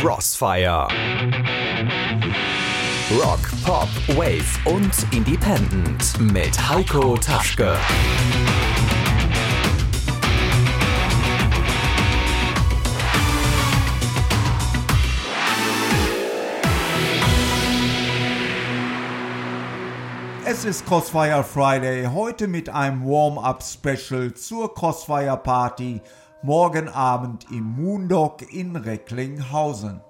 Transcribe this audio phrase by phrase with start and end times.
[0.00, 0.88] Crossfire.
[3.22, 7.76] Rock, Pop, Wave und Independent mit Heiko Taschke.
[20.46, 26.00] Es ist Crossfire Friday, heute mit einem Warm-up-Special zur Crossfire Party
[26.42, 30.00] morgen Abend im Moondog in Recklinghausen.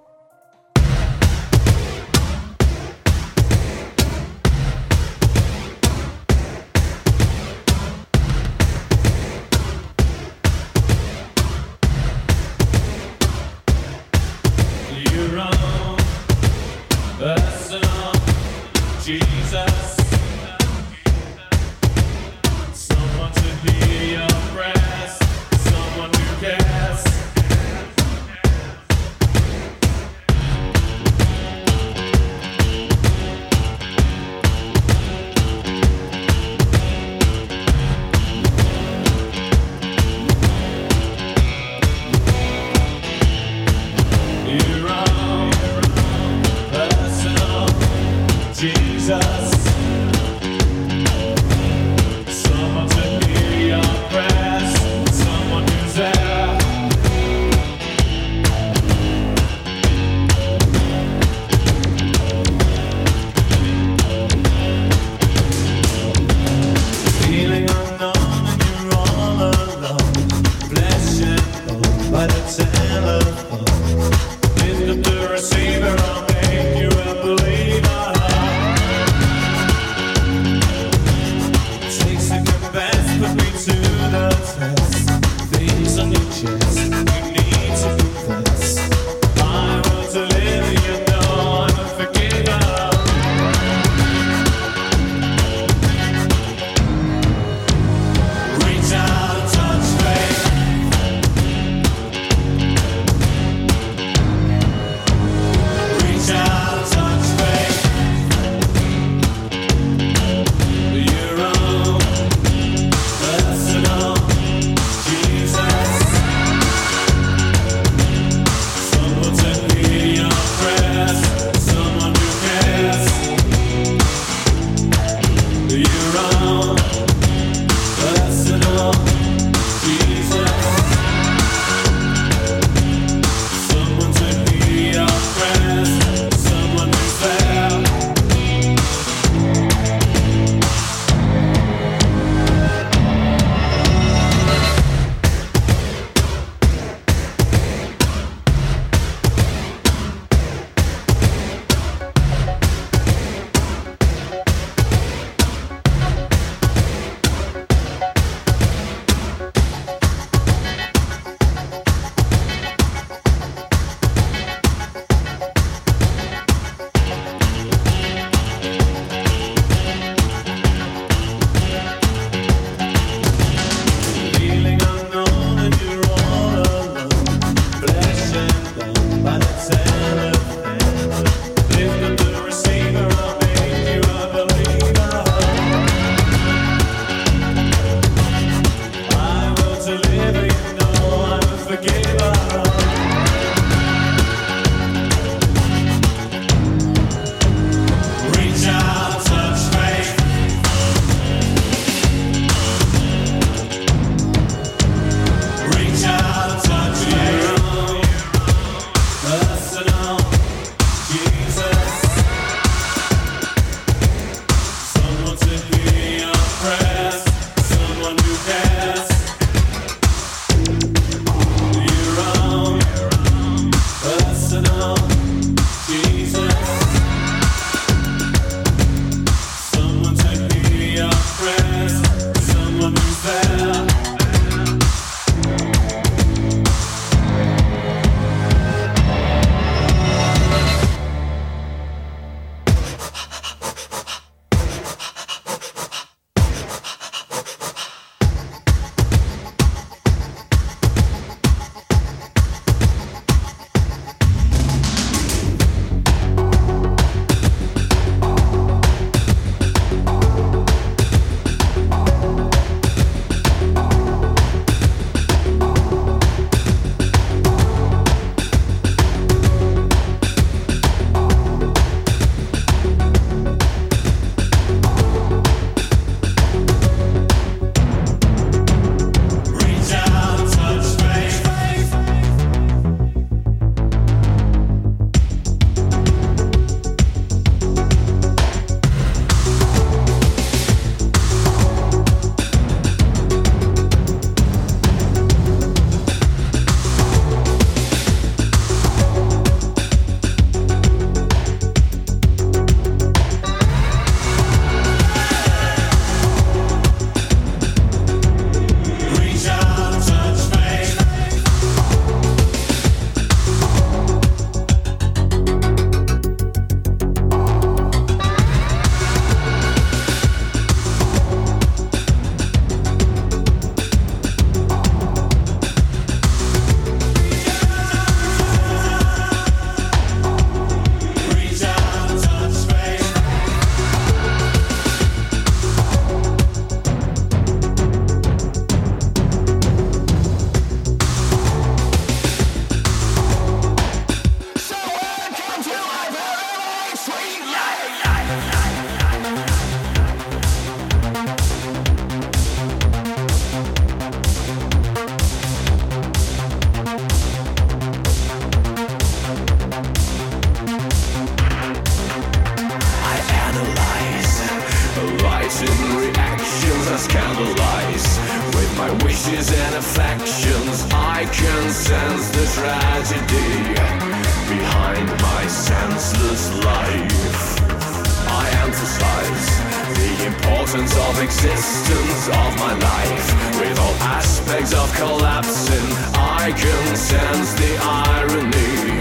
[380.71, 383.59] mountains of existence of my life.
[383.59, 388.95] With all aspects of collapsing I can sense the irony.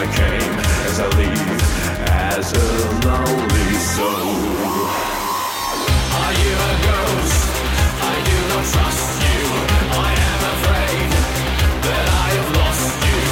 [0.00, 0.54] I came
[0.86, 1.62] as I leave
[2.08, 2.68] as a
[3.08, 4.36] lonely soul.
[6.20, 7.40] Are you a ghost?
[8.12, 9.42] I do not trust you.
[9.96, 11.10] I am afraid
[11.86, 13.22] that I have lost you.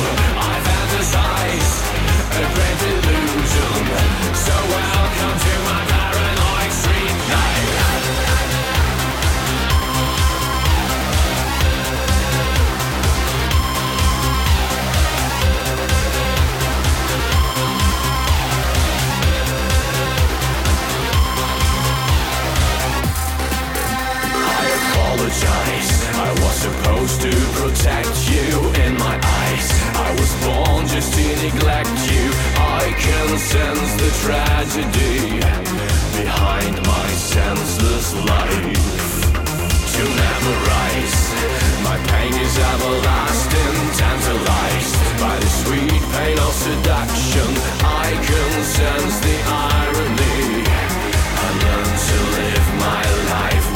[0.49, 1.73] I fantasize
[2.41, 3.85] a great delusion.
[4.47, 5.70] So welcome to
[27.19, 28.47] to protect you
[28.85, 29.69] in my eyes.
[29.97, 32.25] I was born just to neglect you.
[32.57, 35.41] I can sense the tragedy
[36.21, 39.01] behind my senseless life.
[39.97, 41.19] To memorize,
[41.89, 47.49] my pain is everlasting, tantalized by the sweet pain of seduction.
[48.05, 50.65] I can sense the irony.
[51.45, 53.03] I learned to live my
[53.35, 53.70] life.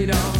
[0.00, 0.39] it know.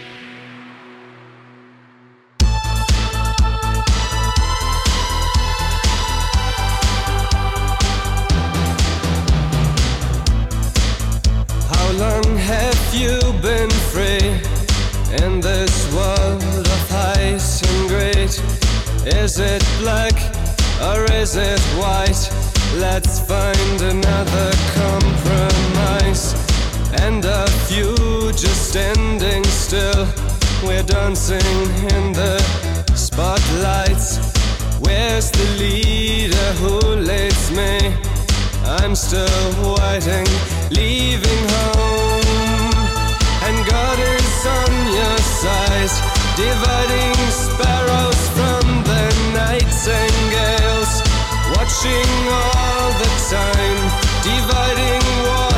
[19.31, 20.17] Is it black
[20.83, 22.21] or is it white?
[22.75, 26.35] Let's find another compromise.
[26.99, 27.95] And a few
[28.33, 30.05] just standing still.
[30.65, 31.47] We're dancing
[31.95, 32.39] in the
[32.93, 34.19] spotlights.
[34.81, 37.95] Where's the leader who leads me?
[38.65, 39.47] I'm still
[39.79, 40.27] waiting,
[40.71, 42.75] leaving home.
[43.47, 45.93] And God is on your side,
[46.35, 48.70] dividing sparrows from
[49.51, 51.01] the nightingales.
[51.57, 53.81] Watching all the time,
[54.23, 55.50] dividing water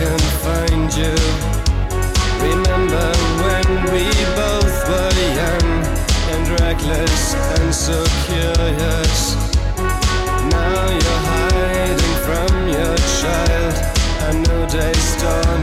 [0.00, 1.14] can find you.
[2.48, 3.08] Remember
[3.44, 4.04] when we
[4.40, 5.68] both were young
[6.32, 9.36] and reckless and so curious.
[10.56, 13.74] Now you're hiding from your child.
[14.28, 15.59] A new day's dawn.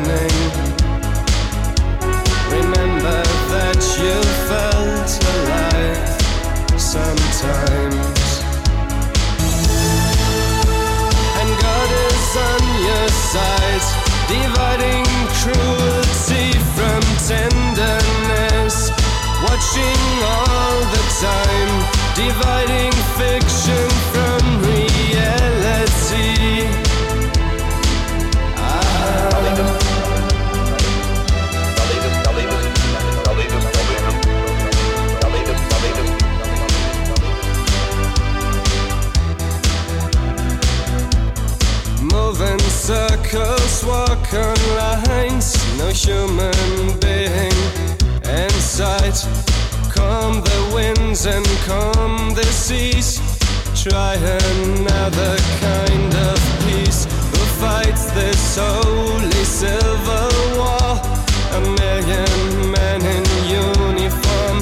[21.22, 21.74] Time,
[22.16, 25.08] dividing fiction from reality.
[42.14, 47.58] Moving circles, walk on lines, no human being
[48.24, 49.26] in sight.
[49.98, 53.20] Come the winds and come the seas.
[53.74, 57.06] Try another kind of peace.
[57.32, 61.02] Who fights this holy silver war?
[61.58, 64.58] A million men in uniform.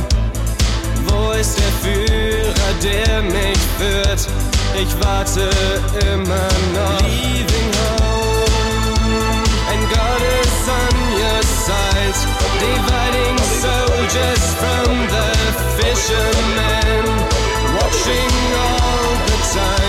[1.08, 4.28] Wo ist der Führer, der mich führt?
[4.82, 5.50] Ich warte
[6.12, 7.02] immer noch.
[7.02, 12.17] Leaving home, and God is on your side.
[12.60, 13.38] Dividing
[14.06, 15.28] soldiers from the
[15.78, 17.06] fishermen.
[17.76, 19.85] Watching all the time.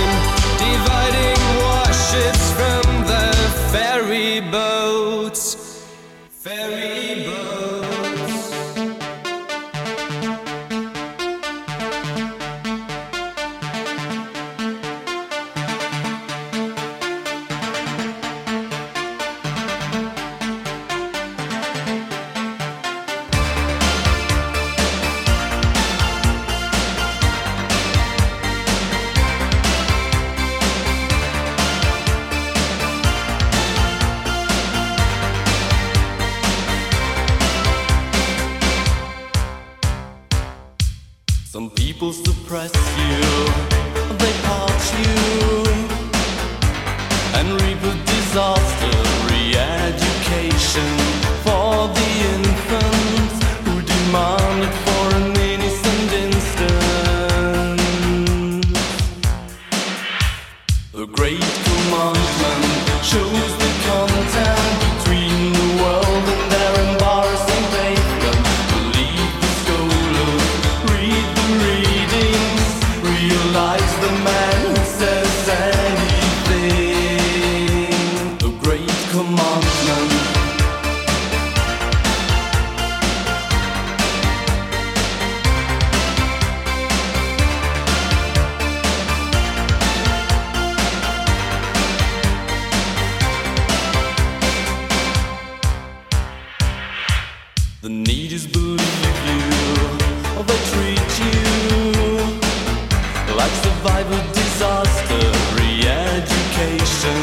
[103.76, 105.24] Survival disaster.
[105.56, 107.20] Re-education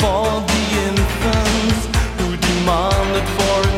[0.00, 1.80] for the infants
[2.18, 3.69] who demand it for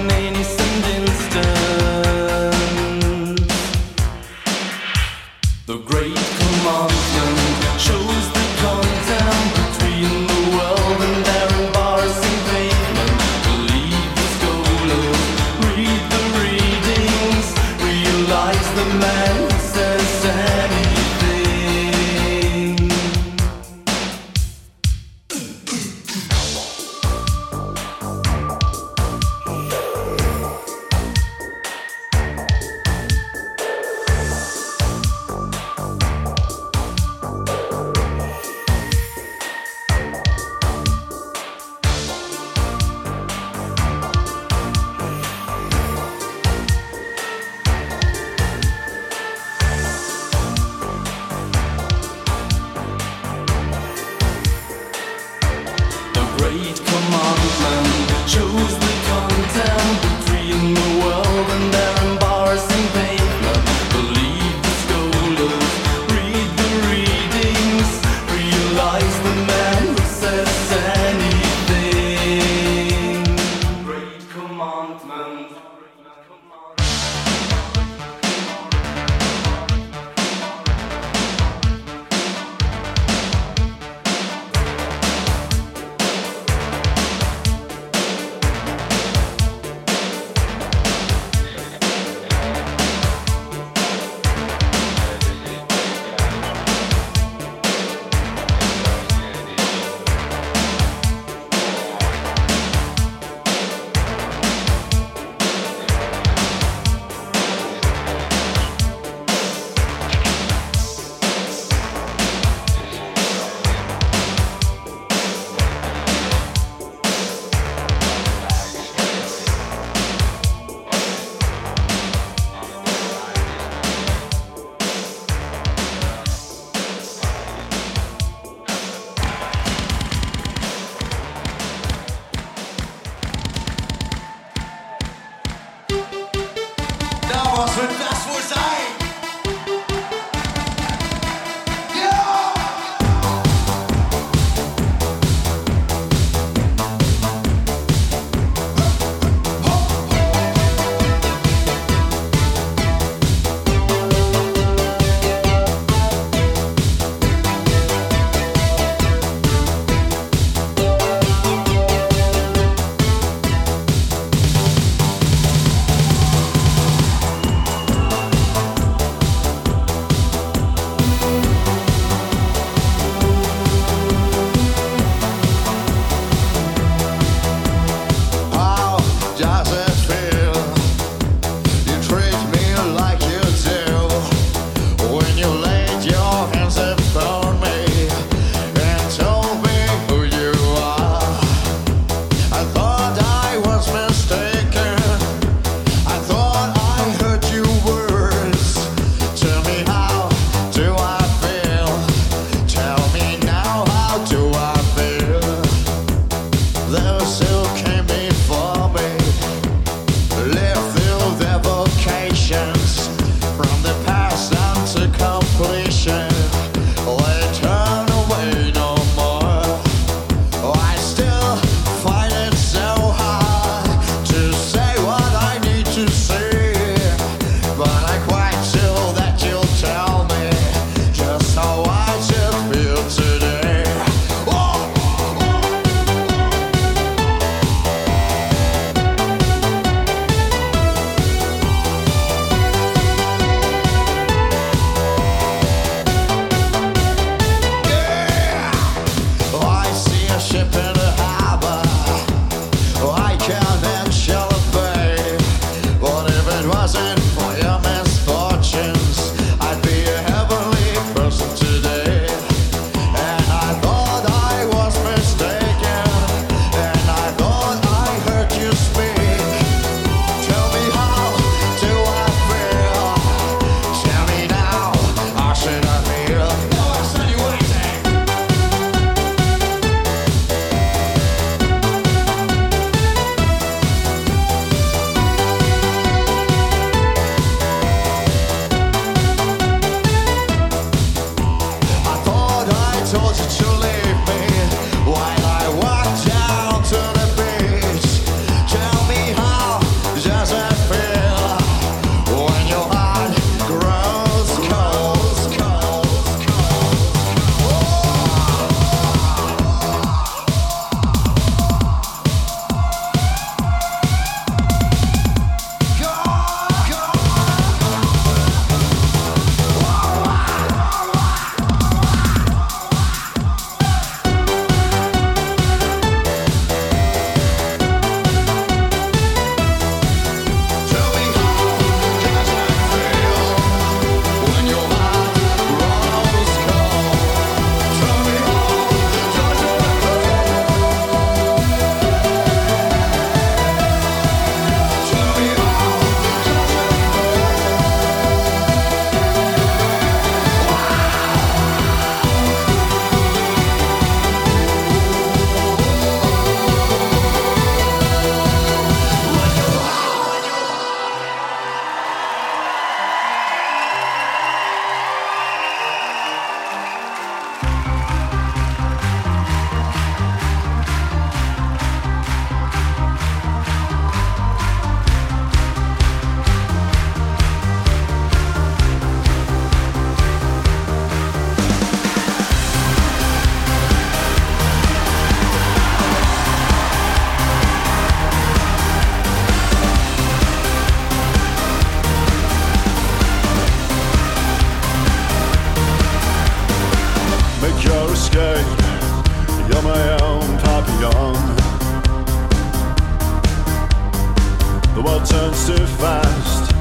[405.26, 406.72] turns too fast.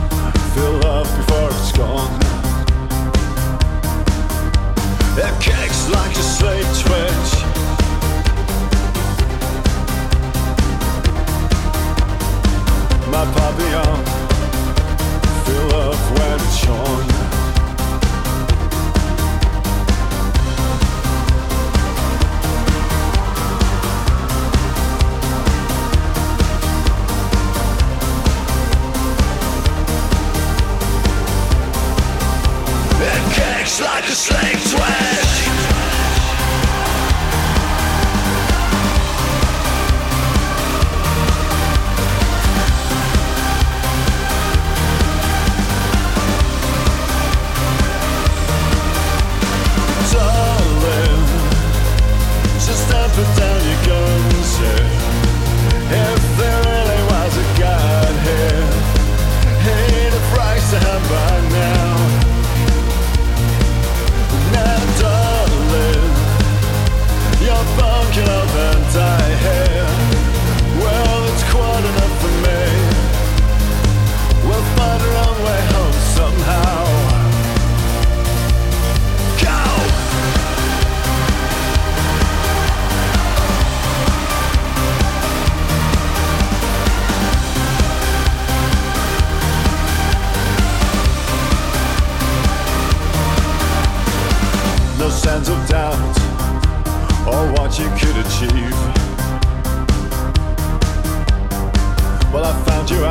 [0.56, 2.12] Fill up before it's gone.
[5.18, 7.32] It kicks like a slate switch.
[13.12, 14.06] My papillon,
[15.46, 17.21] fill up when it's on.
[34.22, 34.61] slave.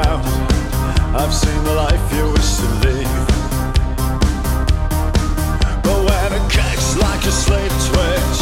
[0.00, 0.24] about.
[1.14, 3.26] I've seen the life you wish to live,
[5.82, 8.40] But when it kicks like a slave twitch,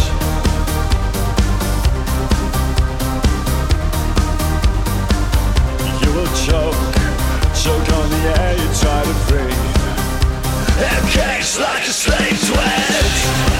[6.03, 6.95] you will choke,
[7.63, 9.67] choke on the air you try to breathe.
[10.91, 13.58] It kicks like a slave twitch.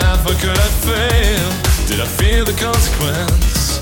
[0.00, 1.48] laugh, how could I fail?
[1.88, 3.78] Did I fear the consequence?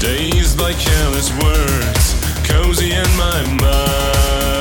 [0.00, 2.04] Dazed by careless words,
[2.48, 4.51] cozy in my mind.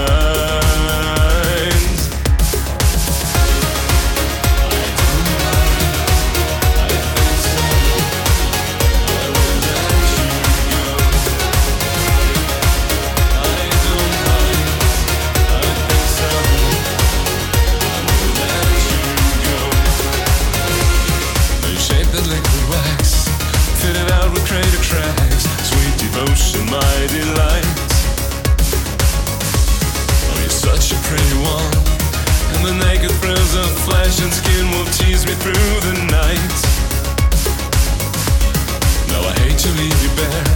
[24.91, 27.67] tracks, sweet devotion, my delight.
[30.27, 31.71] Oh, you're such a pretty one,
[32.54, 36.58] and the naked thrills of flesh and skin will tease me through the night.
[39.12, 40.47] Now I hate to leave you bare.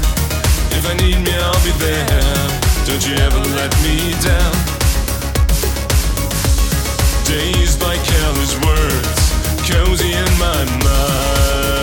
[0.77, 2.45] If I need me, I'll be there.
[2.87, 4.55] Don't you ever let me down.
[7.23, 9.21] Dazed by careless words,
[9.63, 11.74] cozy in my mind.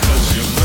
[0.00, 0.63] because you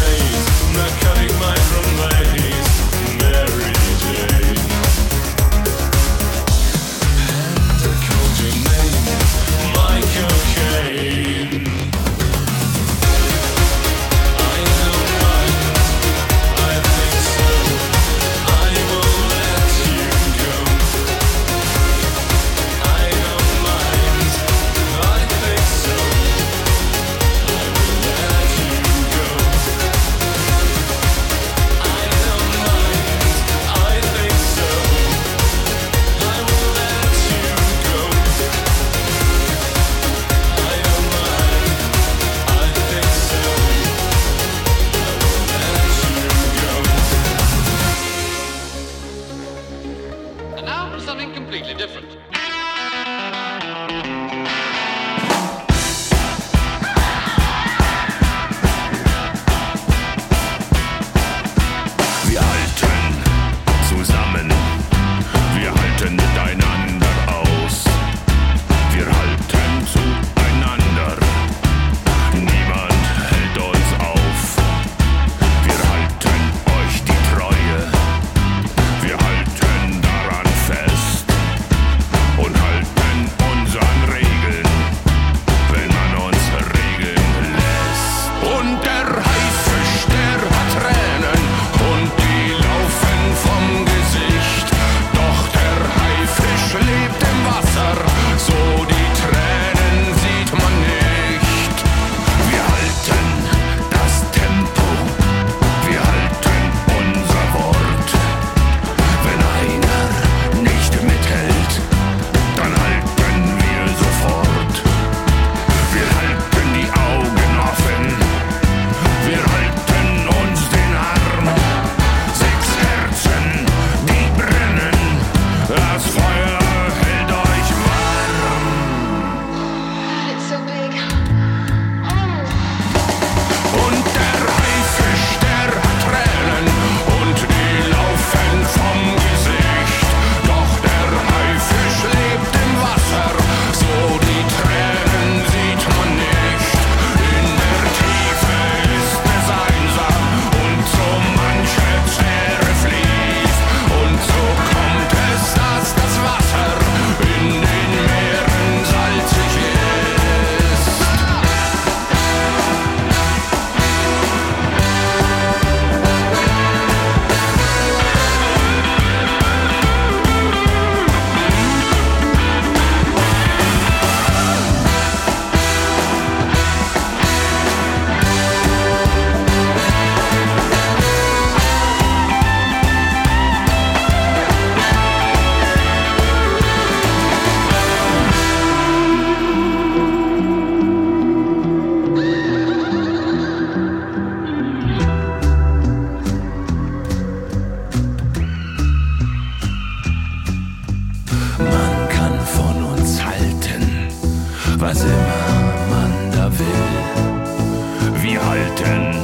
[204.89, 208.23] was immer man da will.
[208.23, 209.15] Wir halten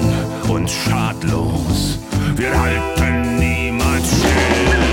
[0.47, 1.99] uns schadlos,
[2.35, 4.85] wir halten niemals still.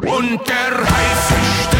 [0.00, 1.77] Und der heiße Stern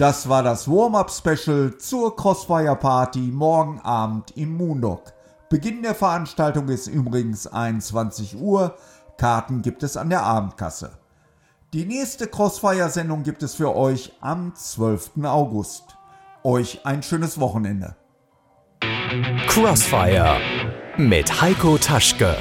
[0.00, 5.12] Das war das Warm-Up-Special zur Crossfire-Party morgen Abend im Moondog.
[5.50, 8.76] Beginn der Veranstaltung ist übrigens 21 Uhr.
[9.18, 10.92] Karten gibt es an der Abendkasse.
[11.74, 15.22] Die nächste Crossfire-Sendung gibt es für euch am 12.
[15.24, 15.98] August.
[16.44, 17.94] Euch ein schönes Wochenende.
[19.48, 20.38] Crossfire
[20.96, 22.38] mit Heiko Taschke.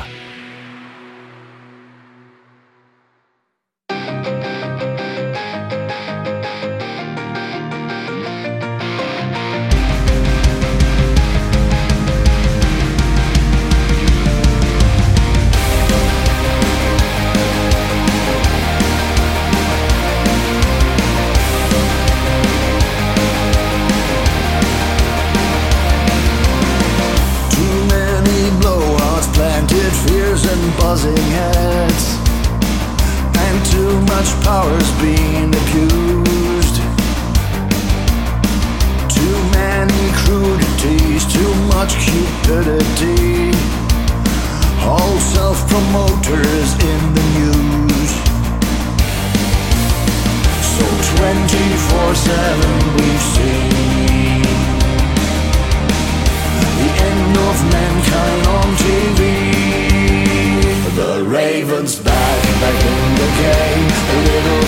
[62.04, 64.59] back, back in the game.